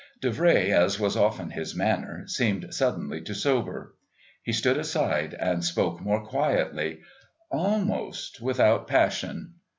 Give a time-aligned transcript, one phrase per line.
[0.19, 3.93] Davray, as was often his manner, seemed suddenly to sober.
[4.41, 7.01] He stood aside and spoke more quietly,
[7.51, 9.53] almost without passion.